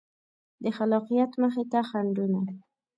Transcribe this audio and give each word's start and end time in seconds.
د 0.63 0.65
خلاقیت 0.77 1.31
مخې 1.41 1.63
ته 1.71 1.79
خنډونه 1.89 2.39